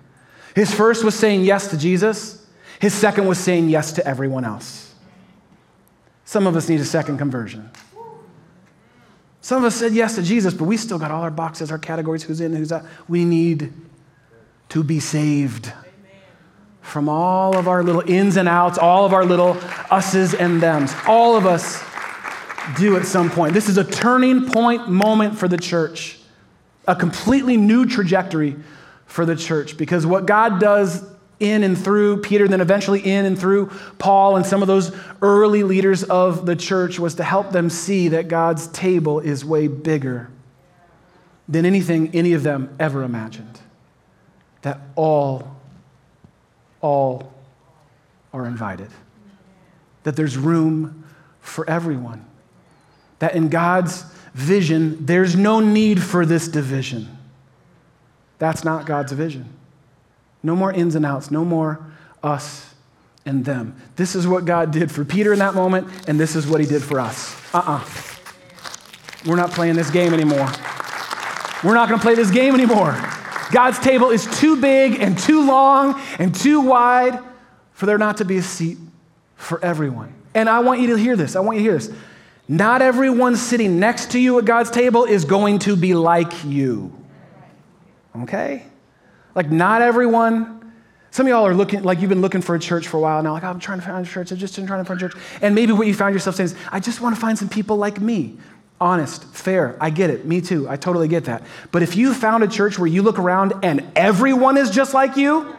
[0.55, 2.47] His first was saying yes to Jesus,
[2.81, 4.95] his second was saying yes to everyone else.
[6.25, 7.71] Some of us need a second conversion.
[9.42, 11.79] Some of us said yes to Jesus, but we still got all our boxes, our
[11.79, 12.85] categories, who's in, who's out.
[13.07, 13.73] We need
[14.71, 15.73] to be saved
[16.87, 19.59] from all of our little ins and outs, all of our little
[19.90, 20.94] us's and thems.
[21.07, 21.85] All of us
[22.77, 23.53] do at some point.
[23.53, 26.18] This is a turning point moment for the church,
[26.87, 28.57] a completely new trajectory
[29.07, 31.05] for the church, because what God does
[31.38, 35.64] in and through Peter, then eventually in and through Paul and some of those early
[35.64, 40.31] leaders of the church was to help them see that God's table is way bigger
[41.49, 43.61] than anything any of them ever imagined.
[44.62, 45.56] That all,
[46.87, 47.33] all
[48.33, 48.88] are invited.
[50.05, 51.05] That there's room
[51.40, 52.25] for everyone.
[53.18, 57.18] That in God's vision, there's no need for this division.
[58.38, 59.49] That's not God's vision.
[60.44, 61.85] No more ins and outs, no more
[62.22, 62.75] us
[63.25, 63.75] and them.
[63.96, 66.66] This is what God did for Peter in that moment, and this is what he
[66.66, 67.35] did for us.
[67.53, 67.81] Uh uh-uh.
[67.81, 67.85] uh.
[69.25, 70.49] we are not playing this game anymore.
[71.64, 72.94] We're not going to play this game anymore.
[73.53, 77.19] God's table is too big and too long and too wide
[77.73, 78.79] for there not to be a seat
[79.37, 80.15] for everyone.
[80.35, 81.37] And I want you to hear this.
[81.37, 81.91] I want you to hear this.
[82.49, 86.93] Not everyone sitting next to you at God's table is going to be like you.
[88.23, 88.65] Okay?
[89.35, 90.73] Like, not everyone.
[91.11, 93.23] Some of y'all are looking, like you've been looking for a church for a while
[93.23, 94.33] now, like, oh, I'm trying to find a church.
[94.33, 95.21] I've just been trying to find a church.
[95.41, 97.77] And maybe what you found yourself saying is, I just want to find some people
[97.77, 98.37] like me.
[98.81, 100.27] Honest, fair, I get it.
[100.27, 100.69] Me too.
[100.69, 101.43] I totally get that.
[101.73, 105.17] But if you found a church where you look around and everyone is just like
[105.17, 105.57] you,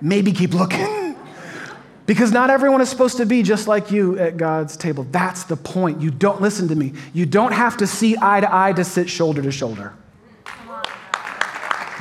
[0.00, 0.98] maybe keep looking.
[2.04, 5.06] Because not everyone is supposed to be just like you at God's table.
[5.12, 6.00] That's the point.
[6.00, 6.94] You don't listen to me.
[7.14, 9.94] You don't have to see eye to eye to sit shoulder to shoulder.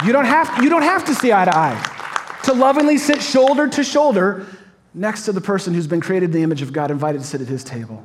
[0.04, 2.40] You don't have, you don't have to see eye to eye.
[2.46, 4.48] To lovingly sit shoulder to shoulder
[4.96, 7.40] next to the person who's been created in the image of God, invited to sit
[7.40, 8.04] at his table.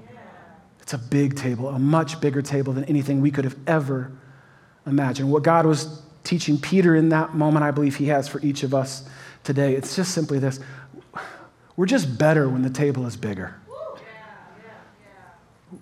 [0.86, 4.12] It's a big table, a much bigger table than anything we could have ever
[4.86, 5.32] imagined.
[5.32, 8.72] What God was teaching Peter in that moment, I believe he has for each of
[8.72, 9.02] us
[9.42, 9.74] today.
[9.74, 10.60] It's just simply this
[11.74, 13.56] we're just better when the table is bigger.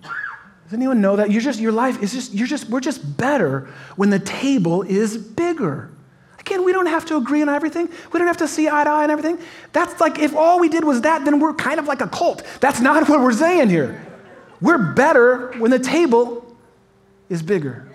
[0.01, 1.29] Does anyone know that?
[1.29, 5.15] You're just, your life is just, you're just, we're just better when the table is
[5.15, 5.91] bigger.
[6.39, 7.89] Again, we don't have to agree on everything.
[8.11, 9.37] We don't have to see eye to eye on everything.
[9.71, 12.41] That's like, if all we did was that, then we're kind of like a cult.
[12.59, 14.01] That's not what we're saying here.
[14.61, 16.55] We're better when the table
[17.29, 17.87] is bigger.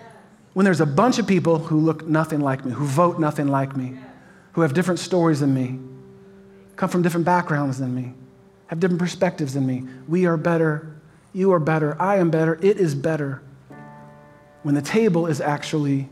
[0.52, 3.76] When there's a bunch of people who look nothing like me, who vote nothing like
[3.76, 3.96] me,
[4.52, 5.78] who have different stories than me,
[6.76, 8.14] come from different backgrounds than me,
[8.66, 9.84] have different perspectives than me.
[10.08, 10.96] We are better.
[11.32, 12.00] You are better.
[12.00, 12.58] I am better.
[12.60, 13.42] It is better
[14.62, 16.08] when the table is actually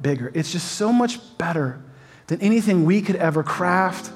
[0.00, 0.30] bigger.
[0.34, 1.80] It's just so much better
[2.28, 4.12] than anything we could ever craft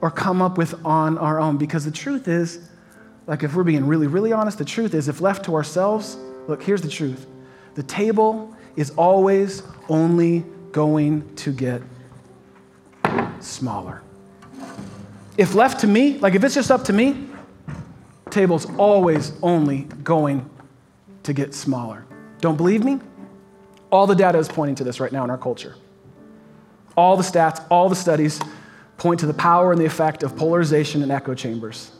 [0.00, 1.58] or come up with on our own.
[1.58, 2.69] Because the truth is,
[3.26, 6.16] like if we're being really, really honest, the truth is, if left to ourselves,
[6.48, 7.26] look, here's the truth
[7.74, 11.82] the table is always only going to get
[13.40, 14.02] smaller.
[15.36, 17.28] If left to me, like if it's just up to me,
[18.30, 20.48] table's always only going
[21.22, 22.04] to get smaller.
[22.40, 23.00] Don't believe me?
[23.90, 25.74] All the data is pointing to this right now in our culture.
[26.96, 28.40] All the stats, all the studies
[28.96, 31.92] point to the power and the effect of polarization and echo chambers.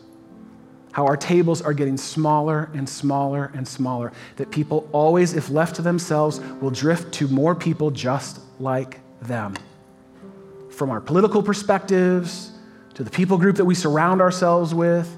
[0.93, 4.13] How our tables are getting smaller and smaller and smaller.
[4.37, 9.55] That people always, if left to themselves, will drift to more people just like them.
[10.71, 12.53] From our political perspectives,
[12.95, 15.17] to the people group that we surround ourselves with,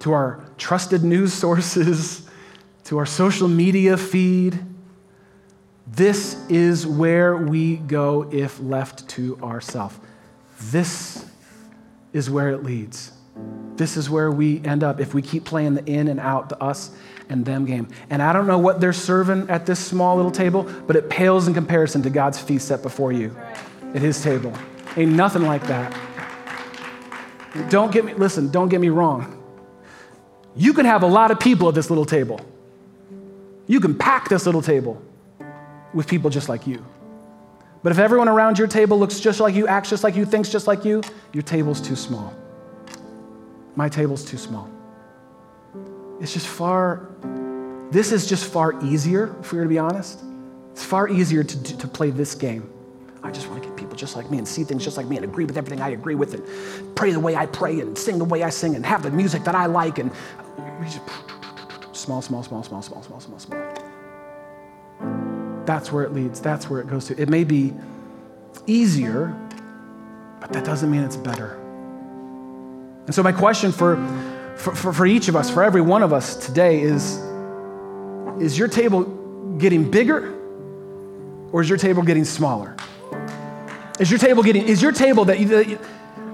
[0.00, 2.28] to our trusted news sources,
[2.84, 4.58] to our social media feed.
[5.86, 9.98] This is where we go if left to ourselves.
[10.70, 11.26] This
[12.12, 13.12] is where it leads.
[13.76, 16.62] This is where we end up if we keep playing the in and out, the
[16.62, 16.90] us
[17.28, 17.88] and them game.
[18.10, 21.48] And I don't know what they're serving at this small little table, but it pales
[21.48, 23.36] in comparison to God's feast set before you
[23.94, 24.52] at his table.
[24.96, 25.96] Ain't nothing like that.
[27.68, 29.38] Don't get me, listen, don't get me wrong.
[30.54, 32.40] You can have a lot of people at this little table.
[33.66, 35.00] You can pack this little table
[35.94, 36.84] with people just like you.
[37.82, 40.48] But if everyone around your table looks just like you, acts just like you, thinks
[40.48, 42.34] just like you, your table's too small.
[43.76, 44.70] My table's too small.
[46.20, 47.08] It's just far,
[47.90, 50.20] this is just far easier, if we were to be honest.
[50.72, 52.68] It's far easier to, to play this game.
[53.22, 55.16] I just want to get people just like me and see things just like me
[55.16, 58.18] and agree with everything I agree with and pray the way I pray and sing
[58.18, 60.10] the way I sing and have the music that I like and
[61.92, 63.62] small, small, small, small, small, small, small, small.
[65.64, 66.40] That's where it leads.
[66.40, 67.20] That's where it goes to.
[67.20, 67.72] It may be
[68.66, 69.28] easier,
[70.40, 71.61] but that doesn't mean it's better.
[73.06, 73.96] And so, my question for,
[74.56, 77.18] for, for, for each of us, for every one of us today is
[78.40, 79.04] Is your table
[79.58, 80.32] getting bigger
[81.52, 82.76] or is your table getting smaller?
[84.00, 85.78] Is your table getting, is your table that, you,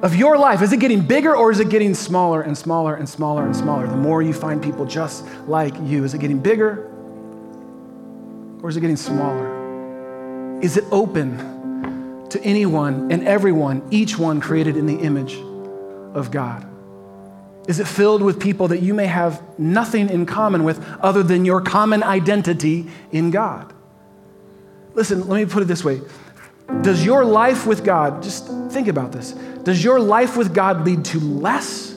[0.02, 3.08] of your life, is it getting bigger or is it getting smaller and smaller and
[3.08, 3.86] smaller and smaller?
[3.88, 6.88] The more you find people just like you, is it getting bigger
[8.62, 10.60] or is it getting smaller?
[10.60, 15.34] Is it open to anyone and everyone, each one created in the image
[16.18, 16.66] of God?
[17.68, 21.44] Is it filled with people that you may have nothing in common with other than
[21.44, 23.72] your common identity in God?
[24.94, 26.00] Listen, let me put it this way.
[26.82, 29.32] Does your life with God, just think about this,
[29.64, 31.94] does your life with God lead to less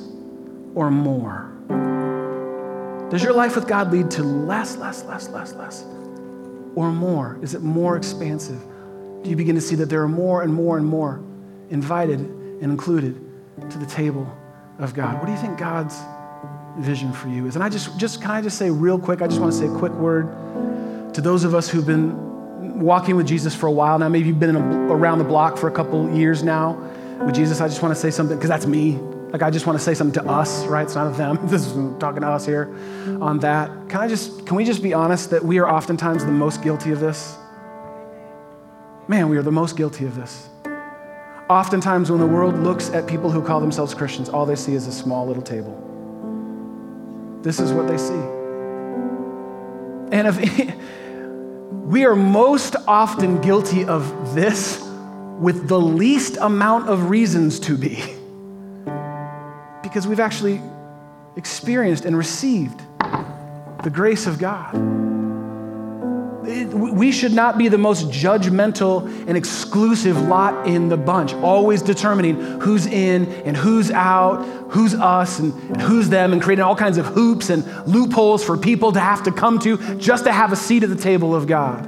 [0.75, 1.49] or more?
[3.09, 5.83] Does your life with God lead to less, less, less, less, less,
[6.75, 7.39] or more?
[7.41, 8.61] Is it more expansive?
[9.23, 11.21] Do you begin to see that there are more and more and more
[11.69, 13.19] invited and included
[13.71, 14.31] to the table
[14.79, 15.17] of God?
[15.19, 15.97] What do you think God's
[16.77, 17.55] vision for you is?
[17.55, 19.67] And I just, just can I just say real quick, I just want to say
[19.67, 22.31] a quick word to those of us who've been
[22.79, 24.09] walking with Jesus for a while now.
[24.09, 26.73] Maybe you've been a, around the block for a couple years now
[27.25, 27.61] with Jesus.
[27.61, 28.99] I just want to say something, because that's me.
[29.31, 30.83] Like, I just want to say something to us, right?
[30.83, 31.39] It's not of them.
[31.47, 32.75] This is talking to us here
[33.21, 33.69] on that.
[33.87, 36.91] Can I just, can we just be honest that we are oftentimes the most guilty
[36.91, 37.37] of this?
[39.07, 40.49] Man, we are the most guilty of this.
[41.51, 44.87] Oftentimes, when the world looks at people who call themselves Christians, all they see is
[44.87, 45.75] a small little table.
[47.41, 48.13] This is what they see.
[50.13, 50.75] And if
[51.71, 54.81] we are most often guilty of this
[55.39, 58.01] with the least amount of reasons to be.
[59.83, 60.61] Because we've actually
[61.35, 62.79] experienced and received
[63.83, 65.00] the grace of God.
[66.51, 72.35] We should not be the most judgmental and exclusive lot in the bunch, always determining
[72.59, 77.05] who's in and who's out, who's us and, who's them, and creating all kinds of
[77.05, 80.83] hoops and loopholes for people to have to come to just to have a seat
[80.83, 81.85] at the table of God.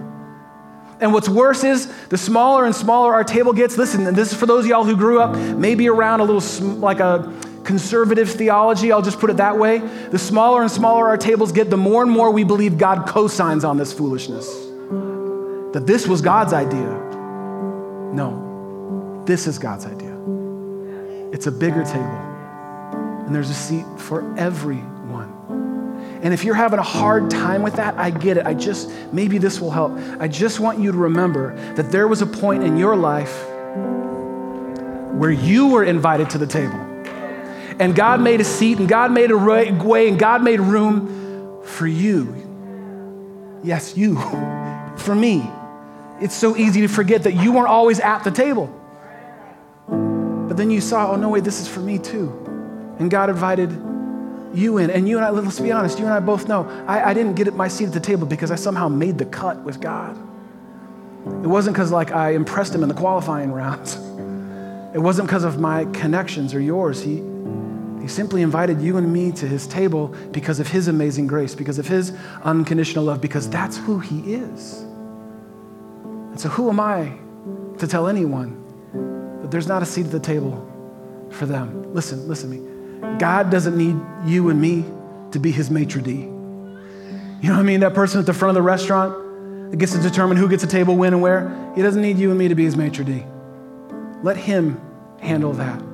[1.00, 3.78] And what's worse is the smaller and smaller our table gets.
[3.78, 7.34] Listen, this is for those y'all who grew up maybe around a little like a
[7.64, 9.80] conservative theology, I'll just put it that way.
[9.80, 13.64] The smaller and smaller our tables get, the more and more we believe God co-signs
[13.64, 14.48] on this foolishness.
[15.74, 17.00] That this was God's idea.
[18.14, 20.14] No, this is God's idea.
[21.32, 22.04] It's a bigger table.
[23.26, 25.32] And there's a seat for everyone.
[26.22, 28.46] And if you're having a hard time with that, I get it.
[28.46, 29.92] I just, maybe this will help.
[30.20, 33.46] I just want you to remember that there was a point in your life
[35.18, 36.83] where you were invited to the table
[37.80, 41.88] and God made a seat, and God made a way, and God made room for
[41.88, 42.44] you.
[43.64, 44.16] Yes, you.
[44.98, 45.50] For me.
[46.22, 48.68] It's so easy to forget that you weren't always at the table.
[49.88, 52.30] But then you saw, oh, no, wait, this is for me too.
[53.00, 53.72] And God invited
[54.54, 54.92] you in.
[54.92, 57.34] And you and I, let's be honest, you and I both know I, I didn't
[57.34, 60.16] get my seat at the table because I somehow made the cut with God.
[61.26, 63.96] It wasn't because like I impressed him in the qualifying rounds.
[64.96, 67.02] It wasn't because of my connections or yours.
[67.02, 67.24] He,
[68.04, 71.80] he simply invited you and me to his table because of his amazing grace, because
[71.80, 72.12] of his
[72.44, 74.82] unconditional love, because that's who he is.
[74.82, 77.14] And so, who am I
[77.78, 78.62] to tell anyone
[79.42, 80.70] that there's not a seat at the table
[81.32, 81.94] for them?
[81.94, 83.18] Listen, listen to me.
[83.20, 83.96] God doesn't need
[84.30, 84.84] you and me
[85.32, 86.10] to be his maitre d'.
[86.10, 86.30] You
[87.44, 87.80] know what I mean?
[87.80, 90.68] That person at the front of the restaurant that gets to determine who gets a
[90.68, 93.24] table when and where, he doesn't need you and me to be his maitre d'.
[94.24, 94.82] Let him
[95.22, 95.93] handle that.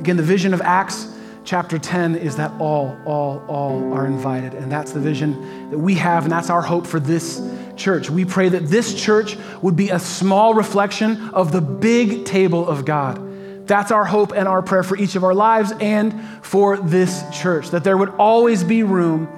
[0.00, 1.06] Again, the vision of Acts
[1.44, 4.54] chapter 10 is that all, all, all are invited.
[4.54, 7.38] And that's the vision that we have, and that's our hope for this
[7.76, 8.08] church.
[8.08, 12.86] We pray that this church would be a small reflection of the big table of
[12.86, 13.66] God.
[13.68, 17.68] That's our hope and our prayer for each of our lives and for this church,
[17.68, 19.28] that there would always be room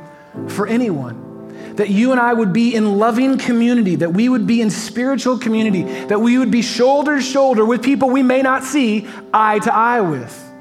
[0.46, 1.30] for anyone
[1.76, 5.38] that you and I would be in loving community, that we would be in spiritual
[5.38, 9.58] community, that we would be shoulder to shoulder with people we may not see eye
[9.60, 10.51] to eye with.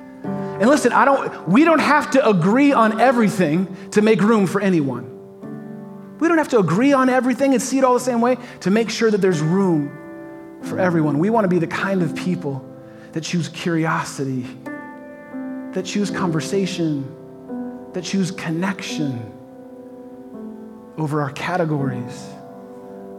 [0.62, 4.62] And listen, I don't, we don't have to agree on everything to make room for
[4.62, 5.08] anyone.
[6.20, 8.70] We don't have to agree on everything and see it all the same way to
[8.70, 11.18] make sure that there's room for everyone.
[11.18, 12.64] We want to be the kind of people
[13.14, 14.46] that choose curiosity,
[15.72, 17.12] that choose conversation,
[17.94, 19.34] that choose connection
[20.96, 22.24] over our categories,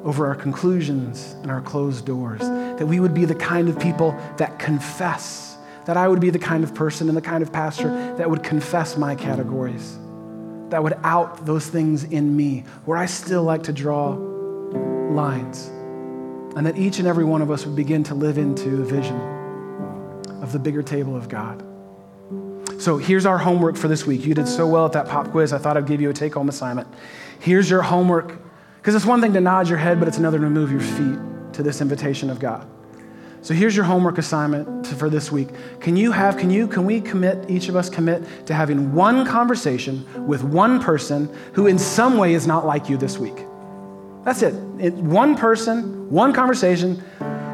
[0.04, 2.42] over our conclusions and our closed doors.
[2.42, 5.51] That we would be the kind of people that confess
[5.86, 8.42] that I would be the kind of person and the kind of pastor that would
[8.42, 9.98] confess my categories,
[10.68, 15.68] that would out those things in me where I still like to draw lines,
[16.56, 19.20] and that each and every one of us would begin to live into a vision
[20.42, 21.62] of the bigger table of God.
[22.80, 24.24] So here's our homework for this week.
[24.24, 25.52] You did so well at that pop quiz.
[25.52, 26.88] I thought I'd give you a take home assignment.
[27.38, 28.40] Here's your homework.
[28.78, 31.16] Because it's one thing to nod your head, but it's another to move your feet
[31.52, 32.66] to this invitation of God.
[33.42, 35.48] So here's your homework assignment for this week.
[35.80, 39.26] Can you have, can you, can we commit, each of us commit to having one
[39.26, 43.34] conversation with one person who in some way is not like you this week?
[44.24, 44.54] That's it.
[44.78, 47.02] it one person, one conversation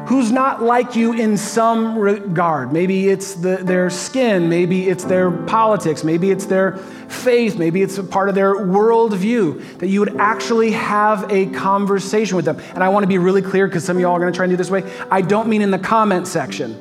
[0.09, 2.73] who's not like you in some regard.
[2.73, 7.99] Maybe it's the, their skin, maybe it's their politics, maybe it's their faith, maybe it's
[7.99, 12.59] a part of their worldview, that you would actually have a conversation with them.
[12.73, 14.45] And I want to be really clear because some of y'all are going to try
[14.45, 14.81] and do this way.
[15.11, 16.75] I don't mean in the comment section.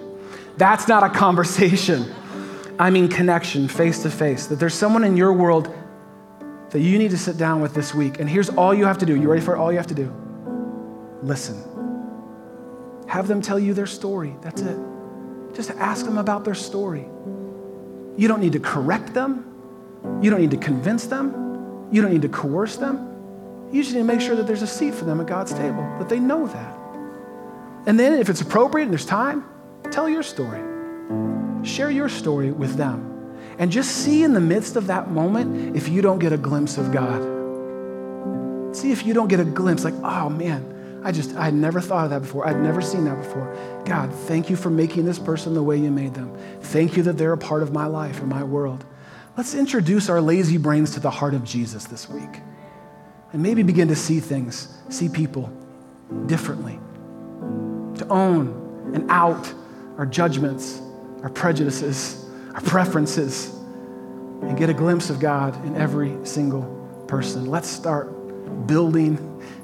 [0.56, 2.06] That's not a conversation.
[2.78, 4.46] I mean connection, face to face.
[4.46, 5.68] That there's someone in your world
[6.70, 8.20] that you need to sit down with this week.
[8.20, 9.14] And here's all you have to do.
[9.16, 9.58] You ready for it?
[9.58, 10.10] All you have to do?
[11.22, 11.67] Listen.
[13.08, 14.36] Have them tell you their story.
[14.42, 14.78] That's it.
[15.54, 17.06] Just ask them about their story.
[18.16, 19.44] You don't need to correct them.
[20.22, 21.88] You don't need to convince them.
[21.90, 23.68] You don't need to coerce them.
[23.72, 25.82] You just need to make sure that there's a seat for them at God's table,
[25.98, 26.78] that they know that.
[27.86, 29.44] And then, if it's appropriate and there's time,
[29.90, 30.60] tell your story.
[31.64, 33.36] Share your story with them.
[33.58, 36.76] And just see in the midst of that moment if you don't get a glimpse
[36.76, 37.22] of God.
[38.76, 41.80] See if you don't get a glimpse, like, oh man, I just, I had never
[41.80, 42.46] thought of that before.
[42.46, 43.54] I'd never seen that before.
[43.84, 46.36] God, thank you for making this person the way you made them.
[46.60, 48.84] Thank you that they're a part of my life and my world.
[49.36, 52.40] Let's introduce our lazy brains to the heart of Jesus this week
[53.32, 55.52] and maybe begin to see things, see people
[56.26, 56.80] differently,
[57.98, 59.52] to own and out
[59.96, 60.80] our judgments,
[61.22, 62.24] our prejudices,
[62.54, 63.54] our preferences,
[64.42, 67.46] and get a glimpse of God in every single person.
[67.46, 68.17] Let's start
[68.48, 69.16] building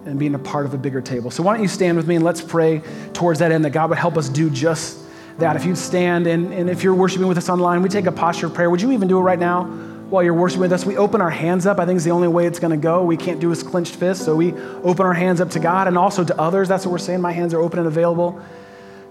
[0.06, 1.30] and being a part of a bigger table.
[1.30, 2.82] So, why don't you stand with me and let's pray
[3.12, 4.98] towards that end that God would help us do just
[5.38, 5.56] that.
[5.56, 8.46] If you'd stand and, and if you're worshiping with us online, we take a posture
[8.46, 8.70] of prayer.
[8.70, 10.84] Would you even do it right now while you're worshiping with us?
[10.84, 11.78] We open our hands up.
[11.78, 13.02] I think it's the only way it's going to go.
[13.04, 14.24] We can't do a clenched fist.
[14.24, 16.68] So, we open our hands up to God and also to others.
[16.68, 17.20] That's what we're saying.
[17.20, 18.40] My hands are open and available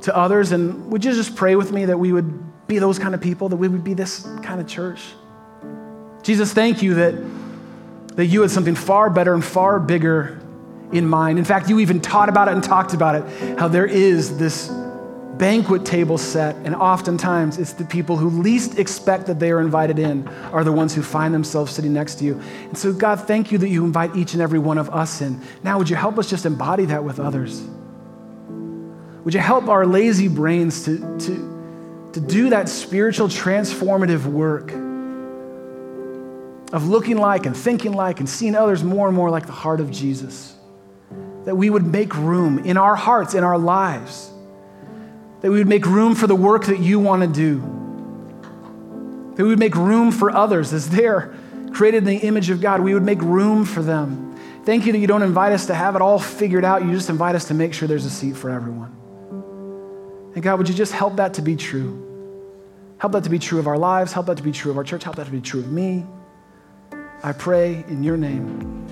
[0.04, 0.52] to others.
[0.52, 3.50] And would you just pray with me that we would be those kind of people,
[3.50, 5.02] that we would be this kind of church?
[6.24, 7.16] Jesus, thank you that,
[8.16, 10.40] that you had something far better and far bigger
[10.92, 11.40] in mind.
[11.40, 14.70] In fact, you even taught about it and talked about it, how there is this
[15.38, 19.98] banquet table set, and oftentimes it's the people who least expect that they are invited
[19.98, 22.40] in are the ones who find themselves sitting next to you.
[22.68, 25.42] And so, God, thank you that you invite each and every one of us in.
[25.64, 27.62] Now, would you help us just embody that with others?
[29.26, 34.72] Would you help our lazy brains to, to, to do that spiritual transformative work
[36.74, 39.80] of looking like and thinking like and seeing others more and more like the heart
[39.80, 40.54] of Jesus?
[41.46, 44.32] that we would make room in our hearts, in our lives,
[45.42, 47.60] that we would make room for the work that you want to do,
[49.36, 51.36] that we would make room for others as they're
[51.74, 52.80] created in the image of God.
[52.82, 54.38] We would make room for them.
[54.64, 56.86] Thank you that you don't invite us to have it all figured out.
[56.86, 58.96] You just invite us to make sure there's a seat for everyone.
[60.36, 62.00] And God, would you just help that to be true?
[63.00, 64.14] Help that to be true of our lives.
[64.14, 65.04] Help that to be true of our church.
[65.04, 66.06] Help that to be true of me.
[67.26, 68.86] I pray in your name.